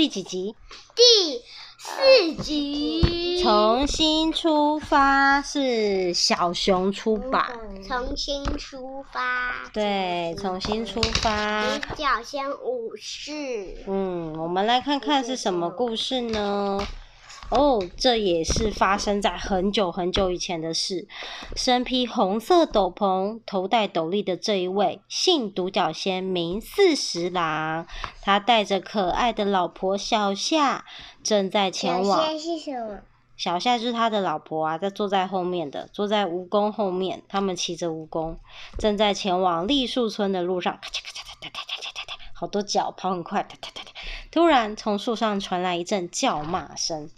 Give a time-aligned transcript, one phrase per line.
[0.00, 0.56] 第几集？
[0.96, 1.02] 第
[1.76, 3.42] 四集。
[3.42, 7.46] 重新出发是小熊出版。
[7.86, 9.70] 重新出发。
[9.74, 11.76] 对，重新出发。
[11.80, 13.84] 独角仙武士。
[13.86, 16.78] 嗯，我们来看看是什么故事呢？
[17.50, 21.08] 哦，这也是发生在很久很久以前的事。
[21.56, 27.86] 身披红色斗篷、头戴斗笠的这一位，姓独角仙，名四十郎。
[28.22, 30.84] 他带着可爱的老婆小夏，
[31.24, 32.20] 正在前往。
[32.20, 33.00] 小夏是什么？
[33.36, 37.22] 小夏就是他的老婆啊，在坐在后面的，坐在蜈蚣后面。
[37.28, 38.36] 他们骑着蜈蚣，
[38.78, 40.78] 正在前往栗树村的路上。
[40.80, 43.48] 咔嚓咔嚓咔嚓咔嚓咔嚓，好多脚跑很快。
[44.30, 47.10] 突然，从树上传来一阵叫骂声。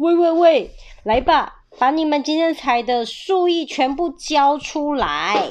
[0.00, 0.70] 喂喂喂，
[1.02, 5.50] 来吧，把你们今天采的树液全部交出来！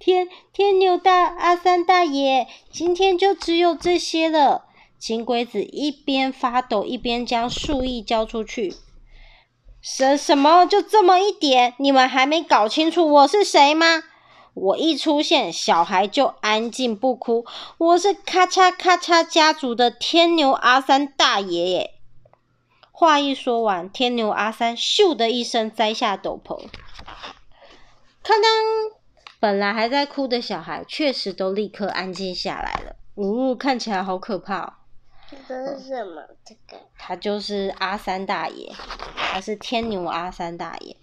[0.00, 4.64] 天天牛大阿三大爷，今天就只有这些了。
[4.98, 8.74] 金龟子一边发抖一边将树液交出去。
[9.80, 10.66] 什什么？
[10.66, 11.74] 就这么一点？
[11.78, 14.02] 你们还没搞清楚我是谁吗？
[14.54, 17.46] 我一出现，小孩就安静不哭。
[17.78, 21.94] 我是咔嚓咔嚓家族的天牛阿三大爷耶。
[23.00, 26.58] 话一说完，天牛阿三咻的一声摘下斗篷，
[28.24, 28.98] 哐当！
[29.38, 32.96] 本来还在哭的小孩，确实都立刻安静下来了。
[33.14, 34.72] 呜、哦，看起来好可怕哦！
[35.46, 36.22] 这是什么？
[36.44, 36.76] 这个？
[36.98, 38.74] 他就是阿三大爷，
[39.16, 40.96] 他是天牛阿三大爷。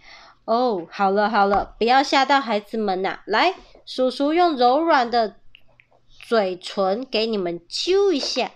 [0.44, 3.22] 哦，好了好了，不要吓到孩子们呐！
[3.26, 5.38] 来，叔叔用柔软的
[6.10, 8.52] 嘴唇给你们揪一下。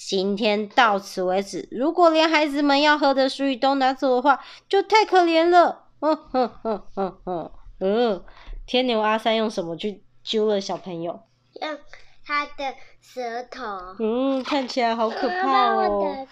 [0.00, 1.68] 今天到此为止。
[1.72, 5.86] 如果连孩子们要喝的水都拿走的话，就太可怜了。
[5.98, 8.22] 嗯哼哼哼哼，嗯，
[8.64, 11.20] 天牛阿三用什么去揪了小朋友？
[11.60, 11.78] 用
[12.24, 13.60] 他的舌头。
[13.98, 16.28] 嗯，看起来好可怕哦，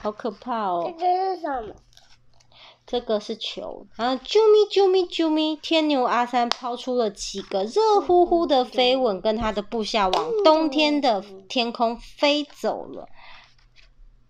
[0.00, 0.94] 好可怕哦。
[0.96, 1.74] 这是什么？
[2.90, 13.06] 这个是球，然后啾咪啾咪啾咪，天牛阿三抛出了几个热乎乎的飞吻，跟他的部下往冬天的天空飞走了。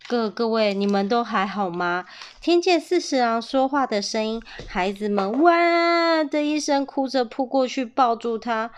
[0.09, 2.05] 各各位，你们都还好吗？
[2.41, 8.73] 听见四十郎说话的声音，孩子们哇的一声哭着扑过去抱住他。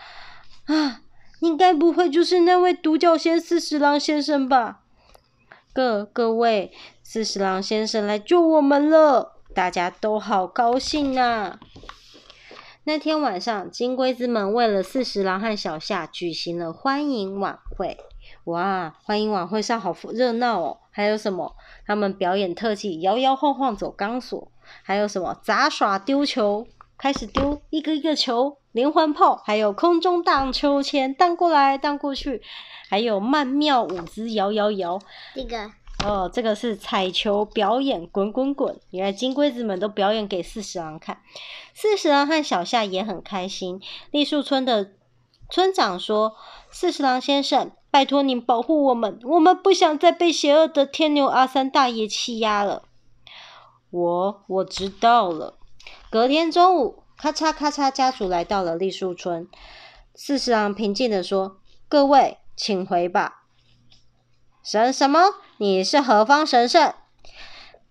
[0.66, 1.00] 啊，
[1.40, 4.82] 你该不会就是那位独角仙四十郎先生吧？
[5.72, 6.70] 各各位，
[7.02, 9.39] 四十郎先生来救我们了。
[9.55, 11.59] 大家都好高兴啊！
[12.84, 17.99] 那天晚上，金龟子们为了四十郎和小夏举行了欢迎晚会。
[18.44, 20.78] 哇，欢迎晚会上好热闹哦！
[20.91, 21.56] 还有什么？
[21.84, 24.50] 他们表演特技，摇摇晃晃走钢索。
[24.83, 25.37] 还有什么？
[25.43, 32.41] 杂耍丢球，开始丢一个一个球，连环炮，还有空中荡秋千，荡过来荡过去，
[32.88, 35.00] 还有曼妙舞姿，摇摇摇。
[35.34, 35.72] 这个。
[36.03, 38.81] 哦，这个是彩球表演，滚滚滚！
[38.91, 41.21] 原来金龟子们都表演给四十郎看，
[41.75, 43.81] 四十郎和小夏也很开心。
[44.11, 44.93] 栗树村的
[45.50, 46.37] 村长说
[46.72, 52.84] ：“四十郎先生，拜托您保护我们，我们不想再被邪恶的天牛阿三大爷欺压了。”
[53.91, 55.59] 我我知道了。
[56.11, 59.47] 隔天中午，咔嚓咔嚓，家族来到了栗树村。
[60.15, 63.43] 四十郎平静地说：“各位，请回吧。”
[64.65, 65.21] 什什么？
[65.62, 66.94] 你是何方神圣？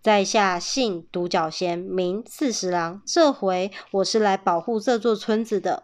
[0.01, 2.99] 在下姓独角仙，名四十郎。
[3.05, 5.83] 这回我是来保护这座村子的。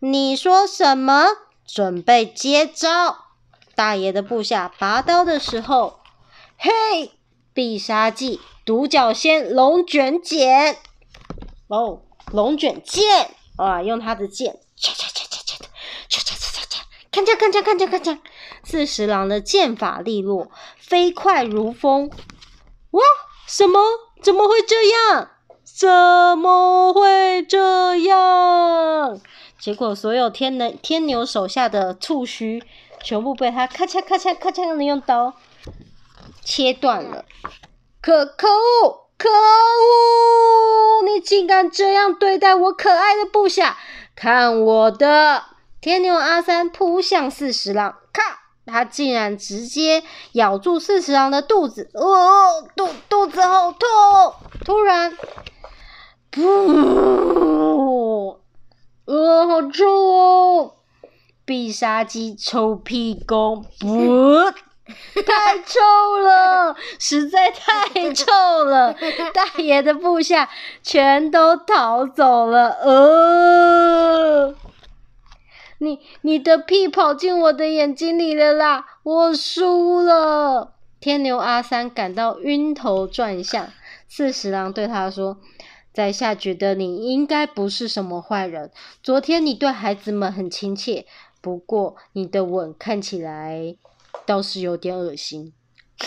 [0.00, 1.26] 你说什么？
[1.64, 3.26] 准备接招！
[3.76, 6.00] 大爷的部下拔刀的时候，
[6.58, 7.12] 嘿，
[7.54, 10.78] 必杀技独角仙龙卷剪。
[11.68, 12.02] 哦，
[12.32, 13.80] 龙卷剑啊！
[13.80, 15.68] 用他的剑，切切切切切的，
[16.08, 16.82] 锤锤锤锤锤，
[17.12, 18.20] 看见看见看见看见。
[18.62, 22.10] 四十郎的剑法利落，飞快如风。
[22.90, 23.02] 哇！
[23.46, 23.80] 什么？
[24.22, 25.30] 怎么会这样？
[25.64, 25.88] 怎
[26.36, 29.20] 么会这样？
[29.58, 32.62] 结果所有天能天牛手下的触须
[33.02, 35.34] 全部被他咔嚓咔嚓咔嚓的用刀
[36.42, 37.24] 切断了。
[38.02, 39.08] 可可恶！
[39.16, 41.02] 可恶！
[41.04, 43.78] 你竟敢这样对待我可爱的部下！
[44.14, 45.44] 看我的！
[45.80, 48.39] 天牛阿三扑向四十郎，咔！
[48.70, 50.02] 他竟然直接
[50.32, 53.88] 咬住四十郎的肚子，哦，肚肚子好痛！
[54.64, 55.12] 突然，
[56.32, 58.36] 噗，
[59.06, 60.72] 呃，好臭哦！
[61.44, 64.52] 必杀技臭屁功，不，
[65.26, 68.24] 太臭了，实在太臭
[68.64, 68.94] 了！
[69.34, 70.48] 大爷的部下
[70.82, 74.54] 全都逃走了，呃。
[75.82, 78.84] 你你的屁跑进我的眼睛里了啦！
[79.02, 80.74] 我输了。
[81.00, 83.70] 天牛阿三感到晕头转向。
[84.06, 85.38] 四十郎对他说
[85.94, 88.70] ：“在下觉得你应该不是什么坏人。
[89.02, 91.06] 昨天你对孩子们很亲切，
[91.40, 93.74] 不过你的吻看起来
[94.26, 95.54] 倒是有点恶心。”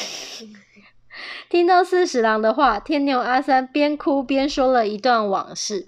[1.49, 5.87] 听到四十郎的话，天牛阿三边哭边说了一段往事。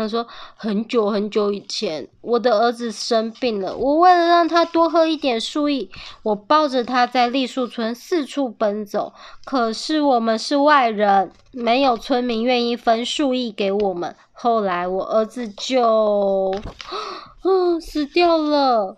[0.00, 0.26] 他说
[0.56, 3.76] ：“很久很久以前，我的儿子生病了。
[3.76, 5.90] 我为了让他多喝一点树液，
[6.22, 9.12] 我抱着他在栗树村四处奔走。
[9.44, 14.16] 可是我们是外人，没有村民愿意分树液给我们。
[14.32, 16.54] 后来我儿子就……
[17.44, 18.96] 嗯，死掉了。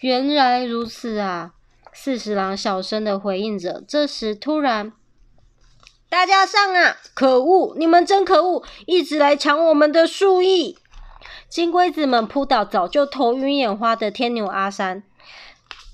[0.00, 1.52] 原来如此啊！”
[1.92, 3.84] 四十郎小声的回应着。
[3.86, 4.92] 这时突然。
[6.10, 6.96] 大家上啊！
[7.14, 10.76] 可恶，你们真可恶，一直来抢我们的树液。
[11.48, 15.04] 金龟子们扑倒早就头晕眼花的天牛阿三，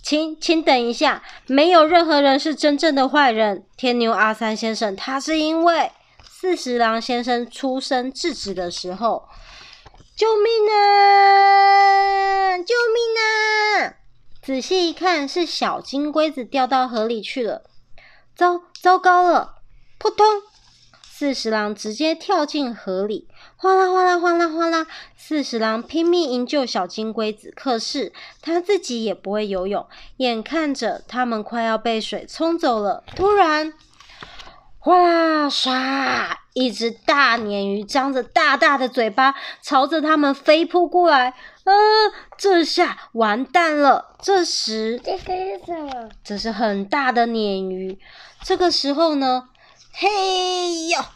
[0.03, 3.67] 请请等一下，没有任何人是真正的坏人。
[3.77, 5.93] 天牛阿三先生，他是因为
[6.25, 9.29] 四十郎先生出声制止的时候，
[10.17, 12.57] 救命啊！
[12.57, 13.97] 救命啊！
[14.43, 17.65] 仔细一看，是小金龟子掉到河里去了。
[18.35, 19.56] 糟糟糕了！
[19.99, 20.27] 扑通！
[21.03, 23.27] 四十郎直接跳进河里，
[23.57, 24.87] 哗啦哗啦哗啦哗啦！
[25.17, 28.13] 四十郎拼命营救小金龟子，可是
[28.43, 29.87] 他自己也不会游泳，
[30.19, 33.73] 眼看着他们快要被水冲走了，突然，
[34.79, 36.37] 哗啦唰！
[36.53, 41.35] 一只大鲶鱼张着大大的嘴巴，朝着他们飞扑过来。
[41.65, 41.73] 啊！
[42.39, 44.15] 这下完蛋了！
[44.23, 46.09] 这时，这个是什么？
[46.23, 47.99] 这是很大的鲶鱼。
[48.43, 49.49] 这个时候呢？
[49.99, 51.07] 嘿哟！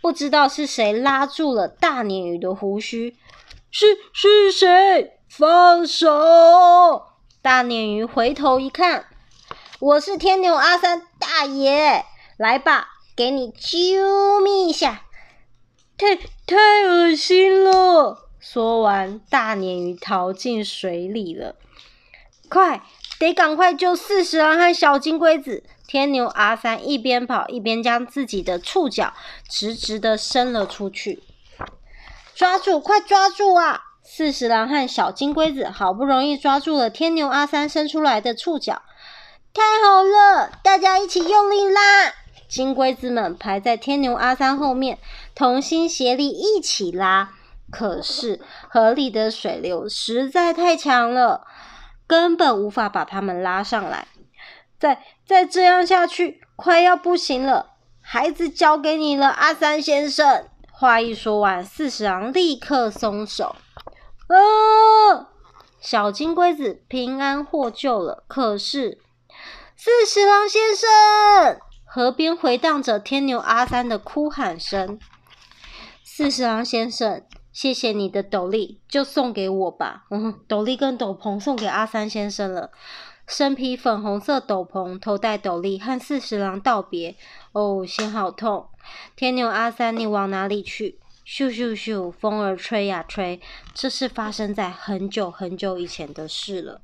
[0.00, 3.16] 不知道是谁拉住了大鲶鱼的胡须，
[3.70, 5.20] 是是谁？
[5.28, 6.10] 放手！
[7.40, 9.06] 大鲶鱼回头一看，
[9.78, 12.04] 我是天牛阿三大爷，
[12.36, 15.02] 来吧，给你啾咪一下。
[15.96, 16.56] 太太
[16.88, 18.26] 恶心了！
[18.40, 21.54] 说完，大鲶鱼逃进水里了。
[22.48, 22.82] 快，
[23.20, 25.62] 得赶快救四十郎和小金龟子！
[25.86, 29.12] 天牛阿三一边跑一边将自己的触角
[29.48, 31.22] 直直的伸了出去，
[32.34, 33.82] 抓住，快抓住啊！
[34.02, 38.82] 四十郎和小金龟子好不容易抓住了天牛阿三伸出来的触角，
[39.52, 41.80] 太好了，大家一起用力拉！
[42.48, 44.98] 金龟子们排在天牛阿三后面，
[45.34, 47.30] 同心协力一起拉。
[47.70, 51.46] 可是河里的水流实在太强了，
[52.06, 54.06] 根本无法把他们拉上来。
[54.78, 57.72] 在再这样下去，快要不行了。
[58.00, 60.48] 孩子交给你了，阿三先生。
[60.70, 63.56] 话一说完，四十郎立刻松手。
[64.26, 65.28] 啊！
[65.80, 68.24] 小金龟子平安获救了。
[68.26, 68.98] 可是，
[69.76, 74.98] 四十郎先生，河边回荡着天牛阿三的哭喊声。
[76.02, 77.22] 四十郎先生，
[77.52, 80.04] 谢谢你的斗笠，就送给我吧。
[80.10, 82.70] 嗯，斗笠跟斗篷送给阿三先生了。
[83.26, 87.16] 身披粉红色斗篷，头戴斗笠，和四十郎道别。
[87.52, 88.68] 哦，心好痛！
[89.16, 90.98] 天牛阿三，你往哪里去？
[91.26, 93.40] 咻咻咻，风儿吹呀吹。
[93.72, 96.82] 这是发生在很久很久以前的事了。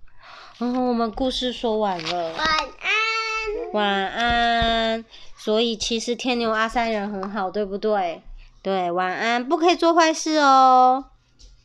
[0.60, 2.32] 嗯，我们故事说完了。
[2.32, 3.72] 晚安。
[3.74, 5.04] 晚安。
[5.36, 8.22] 所以其实天牛阿三人很好，对不对？
[8.62, 11.04] 对，晚安，不可以做坏事哦。